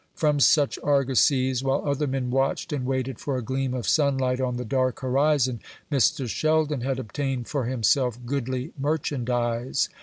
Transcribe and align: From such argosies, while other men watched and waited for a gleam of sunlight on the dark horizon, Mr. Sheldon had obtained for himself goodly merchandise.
From 0.15 0.39
such 0.39 0.79
argosies, 0.81 1.63
while 1.63 1.83
other 1.87 2.07
men 2.07 2.31
watched 2.31 2.73
and 2.73 2.87
waited 2.87 3.19
for 3.19 3.37
a 3.37 3.43
gleam 3.43 3.75
of 3.75 3.87
sunlight 3.87 4.41
on 4.41 4.57
the 4.57 4.65
dark 4.65 5.01
horizon, 5.01 5.59
Mr. 5.91 6.27
Sheldon 6.27 6.81
had 6.81 6.97
obtained 6.97 7.47
for 7.47 7.65
himself 7.65 8.17
goodly 8.25 8.73
merchandise. 8.79 9.89